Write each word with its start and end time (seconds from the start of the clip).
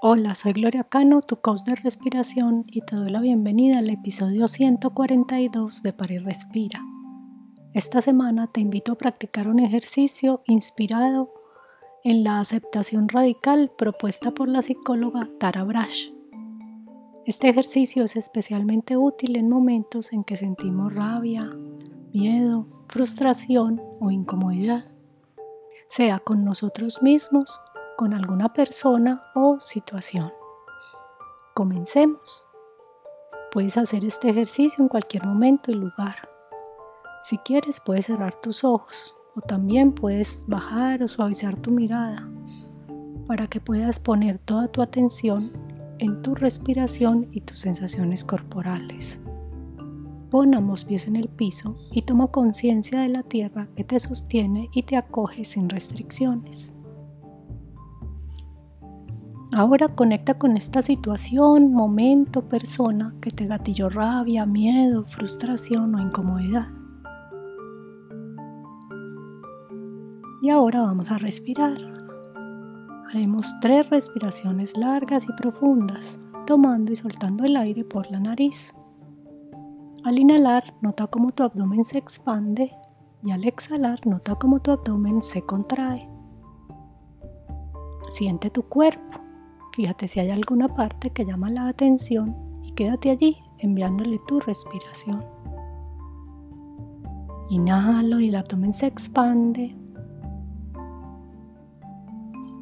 Hola, 0.00 0.36
soy 0.36 0.52
Gloria 0.52 0.84
Cano, 0.84 1.22
tu 1.22 1.40
coach 1.40 1.62
de 1.62 1.74
respiración 1.74 2.64
y 2.68 2.82
te 2.82 2.94
doy 2.94 3.10
la 3.10 3.20
bienvenida 3.20 3.80
al 3.80 3.90
episodio 3.90 4.46
142 4.46 5.82
de 5.82 5.92
Parir 5.92 6.22
Respira. 6.22 6.80
Esta 7.74 8.00
semana 8.00 8.46
te 8.46 8.60
invito 8.60 8.92
a 8.92 8.94
practicar 8.94 9.48
un 9.48 9.58
ejercicio 9.58 10.40
inspirado 10.46 11.34
en 12.04 12.22
la 12.22 12.38
aceptación 12.38 13.08
radical 13.08 13.72
propuesta 13.76 14.30
por 14.30 14.48
la 14.48 14.62
psicóloga 14.62 15.28
Tara 15.40 15.64
Brash. 15.64 16.10
Este 17.26 17.48
ejercicio 17.48 18.04
es 18.04 18.14
especialmente 18.14 18.96
útil 18.96 19.36
en 19.36 19.48
momentos 19.48 20.12
en 20.12 20.22
que 20.22 20.36
sentimos 20.36 20.94
rabia, 20.94 21.50
miedo, 22.12 22.68
frustración 22.86 23.82
o 23.98 24.12
incomodidad, 24.12 24.84
sea 25.88 26.20
con 26.20 26.44
nosotros 26.44 27.02
mismos 27.02 27.60
con 27.98 28.14
alguna 28.14 28.52
persona 28.52 29.24
o 29.34 29.58
situación. 29.58 30.32
Comencemos. 31.52 32.44
Puedes 33.50 33.76
hacer 33.76 34.04
este 34.04 34.30
ejercicio 34.30 34.84
en 34.84 34.88
cualquier 34.88 35.26
momento 35.26 35.72
y 35.72 35.74
lugar. 35.74 36.28
Si 37.22 37.38
quieres 37.38 37.80
puedes 37.80 38.06
cerrar 38.06 38.40
tus 38.40 38.62
ojos 38.62 39.16
o 39.34 39.40
también 39.40 39.90
puedes 39.90 40.44
bajar 40.46 41.02
o 41.02 41.08
suavizar 41.08 41.56
tu 41.56 41.72
mirada 41.72 42.28
para 43.26 43.48
que 43.48 43.60
puedas 43.60 43.98
poner 43.98 44.38
toda 44.38 44.68
tu 44.68 44.80
atención 44.80 45.50
en 45.98 46.22
tu 46.22 46.36
respiración 46.36 47.26
y 47.32 47.40
tus 47.40 47.58
sensaciones 47.58 48.24
corporales. 48.24 49.20
Pon 50.30 50.54
ambos 50.54 50.84
pies 50.84 51.08
en 51.08 51.16
el 51.16 51.28
piso 51.28 51.76
y 51.90 52.02
toma 52.02 52.28
conciencia 52.28 53.00
de 53.00 53.08
la 53.08 53.24
tierra 53.24 53.66
que 53.74 53.82
te 53.82 53.98
sostiene 53.98 54.68
y 54.72 54.84
te 54.84 54.96
acoge 54.96 55.42
sin 55.42 55.68
restricciones. 55.68 56.77
Ahora 59.58 59.88
conecta 59.88 60.38
con 60.38 60.56
esta 60.56 60.82
situación, 60.82 61.72
momento, 61.72 62.48
persona 62.48 63.16
que 63.20 63.32
te 63.32 63.46
gatilló 63.46 63.88
rabia, 63.88 64.46
miedo, 64.46 65.04
frustración 65.08 65.96
o 65.96 66.00
incomodidad. 66.00 66.68
Y 70.42 70.50
ahora 70.50 70.82
vamos 70.82 71.10
a 71.10 71.18
respirar. 71.18 71.76
Haremos 73.10 73.52
tres 73.60 73.90
respiraciones 73.90 74.76
largas 74.76 75.24
y 75.28 75.32
profundas, 75.32 76.20
tomando 76.46 76.92
y 76.92 76.94
soltando 76.94 77.42
el 77.42 77.56
aire 77.56 77.82
por 77.82 78.08
la 78.12 78.20
nariz. 78.20 78.72
Al 80.04 80.20
inhalar, 80.20 80.72
nota 80.82 81.08
cómo 81.08 81.32
tu 81.32 81.42
abdomen 81.42 81.84
se 81.84 81.98
expande 81.98 82.70
y 83.24 83.32
al 83.32 83.44
exhalar, 83.44 84.06
nota 84.06 84.36
cómo 84.36 84.60
tu 84.60 84.70
abdomen 84.70 85.20
se 85.20 85.42
contrae. 85.42 86.08
Siente 88.08 88.50
tu 88.50 88.62
cuerpo 88.62 89.27
Fíjate 89.78 90.08
si 90.08 90.18
hay 90.18 90.30
alguna 90.30 90.66
parte 90.66 91.10
que 91.10 91.24
llama 91.24 91.50
la 91.50 91.68
atención 91.68 92.34
y 92.64 92.72
quédate 92.72 93.10
allí 93.10 93.38
enviándole 93.58 94.18
tu 94.26 94.40
respiración. 94.40 95.24
Inhalo 97.48 98.18
y 98.18 98.26
el 98.26 98.34
abdomen 98.34 98.74
se 98.74 98.88
expande. 98.88 99.76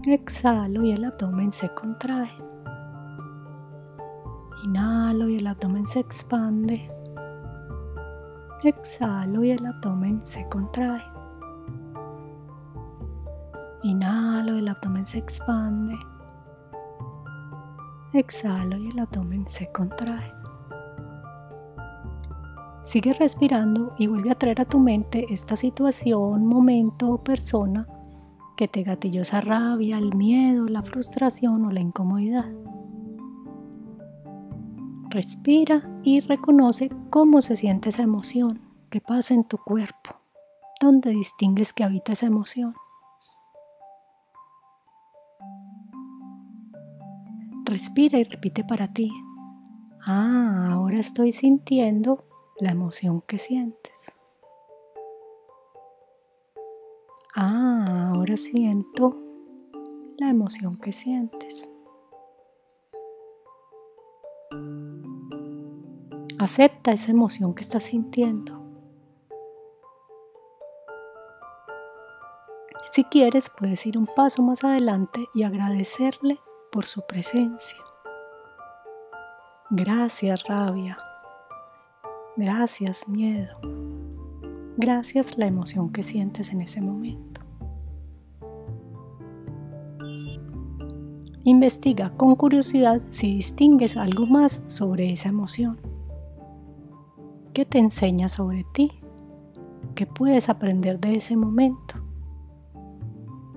Exhalo 0.05 0.85
y 0.85 0.93
el 0.93 1.07
abdomen 1.07 1.53
se 1.53 1.71
contrae. 1.71 2.29
Inhalo 4.67 5.31
y 5.31 5.37
el 5.37 5.47
abdomen 5.47 5.87
se 5.87 6.01
expande. 6.01 6.87
Exhalo 8.63 9.43
y 9.43 9.53
el 9.53 9.65
abdomen 9.65 10.21
se 10.23 10.47
contrae. 10.51 11.03
Inhalo 13.85 14.57
y 14.57 14.59
el 14.59 14.69
abdomen 14.69 15.07
se 15.07 15.17
expande. 15.17 15.97
Exhalo 18.19 18.79
y 18.79 18.89
el 18.89 18.99
abdomen 18.99 19.47
se 19.47 19.71
contrae. 19.73 20.33
Sigue 22.83 23.13
respirando 23.15 23.95
y 23.99 24.07
vuelve 24.07 24.31
a 24.31 24.37
traer 24.37 24.61
a 24.61 24.65
tu 24.65 24.79
mente 24.79 25.27
esta 25.31 25.57
situación, 25.57 26.47
momento 26.47 27.11
o 27.11 27.23
persona 27.23 27.87
que 28.57 28.69
te 28.69 28.85
gatilló 28.85 29.23
esa 29.23 29.41
rabia, 29.41 29.99
el 29.99 30.17
miedo, 30.17 30.67
la 30.67 30.83
frustración 30.83 31.67
o 31.67 31.71
la 31.71 31.81
incomodidad. 31.81 32.47
Respira 35.11 35.89
y 36.03 36.21
reconoce 36.21 36.91
cómo 37.11 37.43
se 37.43 37.57
siente 37.57 37.89
esa 37.91 38.03
emoción, 38.03 38.61
qué 38.91 39.01
pasa 39.01 39.35
en 39.35 39.45
tu 39.45 39.59
cuerpo, 39.59 40.21
dónde 40.81 41.11
distingues 41.11 41.73
que 41.73 41.85
habita 41.85 42.13
esa 42.13 42.27
emoción. 42.27 42.75
Respira 47.67 48.21
y 48.21 48.23
repite 48.23 48.63
para 48.63 48.93
ti. 48.93 49.11
Ah, 50.07 50.69
ahora 50.71 51.01
estoy 51.01 51.33
sintiendo 51.33 52.25
la 52.61 52.71
emoción 52.71 53.23
que 53.23 53.39
sientes. 53.39 54.17
Ah, 57.35 58.13
ahora 58.15 58.37
siento 58.37 59.17
la 60.17 60.31
emoción 60.31 60.77
que 60.77 60.93
sientes. 60.93 61.69
Acepta 66.39 66.93
esa 66.93 67.11
emoción 67.11 67.53
que 67.53 67.63
estás 67.63 67.83
sintiendo. 67.83 68.63
Si 72.93 73.03
quieres, 73.03 73.51
puedes 73.59 73.85
ir 73.87 73.99
un 73.99 74.07
paso 74.07 74.45
más 74.45 74.63
adelante 74.63 75.27
y 75.35 75.43
agradecerle 75.43 76.37
por 76.77 76.85
su 76.85 77.01
presencia. 77.07 77.79
Gracias 79.71 80.45
rabia. 80.45 80.99
Gracias 82.37 83.09
miedo. 83.09 83.57
Gracias 84.77 85.39
la 85.39 85.47
emoción 85.47 85.91
que 85.91 86.03
sientes 86.03 86.53
en 86.53 86.61
ese 86.61 86.83
momento. 86.83 87.41
Investiga 91.45 92.11
con 92.11 92.37
curiosidad 92.37 93.01
si 93.09 93.37
distingues 93.37 93.97
algo 93.97 94.27
más 94.27 94.63
sobre 94.67 95.11
esa 95.11 95.31
emoción. 95.31 95.81
¿Qué 97.55 97.65
te 97.65 97.79
enseña 97.79 98.29
sobre 98.29 98.67
ti? 98.75 98.93
¿Qué 99.95 100.05
puedes 100.05 100.51
aprender 100.51 101.01
de 101.01 101.15
ese 101.15 101.37
momento? 101.37 102.06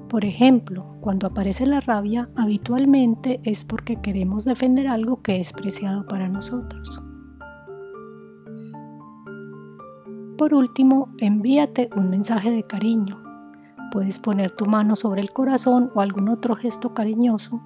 Por 0.10 0.26
ejemplo, 0.26 0.98
cuando 1.02 1.28
aparece 1.28 1.68
la 1.68 1.82
rabia, 1.82 2.30
habitualmente 2.36 3.40
es 3.44 3.64
porque 3.64 4.02
queremos 4.02 4.44
defender 4.44 4.88
algo 4.88 5.22
que 5.22 5.40
es 5.40 5.54
preciado 5.54 6.08
para 6.08 6.28
nosotros. 6.28 7.00
Por 10.36 10.56
último, 10.56 11.10
envíate 11.20 11.92
un 11.96 12.10
mensaje 12.10 12.50
de 12.50 12.64
cariño. 12.64 13.22
Puedes 13.92 14.18
poner 14.18 14.50
tu 14.52 14.66
mano 14.66 14.96
sobre 14.96 15.22
el 15.22 15.30
corazón 15.30 15.92
o 15.94 16.02
algún 16.02 16.30
otro 16.30 16.56
gesto 16.56 16.96
cariñoso 16.96 17.62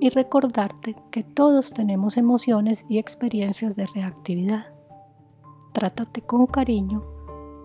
y 0.00 0.08
recordarte 0.08 0.96
que 1.10 1.24
todos 1.24 1.72
tenemos 1.72 2.16
emociones 2.16 2.86
y 2.88 2.98
experiencias 2.98 3.76
de 3.76 3.86
reactividad. 3.86 4.66
Trátate 5.74 6.22
con 6.22 6.46
cariño, 6.46 7.02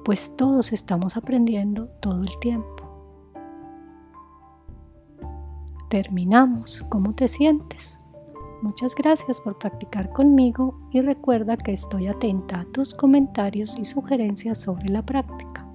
pues 0.04 0.36
todos 0.36 0.74
estamos 0.74 1.16
aprendiendo 1.16 1.88
todo 2.02 2.24
el 2.24 2.38
tiempo. 2.40 2.77
Terminamos. 5.90 6.84
¿Cómo 6.90 7.14
te 7.14 7.28
sientes? 7.28 8.00
Muchas 8.62 8.96
gracias 8.96 9.40
por 9.40 9.58
practicar 9.58 10.10
conmigo 10.10 10.80
y 10.92 11.02
recuerda 11.02 11.58
que 11.58 11.74
estoy 11.74 12.08
atenta 12.08 12.62
a 12.62 12.66
tus 12.66 12.96
comentarios 12.96 13.78
y 13.78 13.86
sugerencias 13.86 14.60
sobre 14.62 14.90
la 14.90 15.06
práctica. 15.06 15.67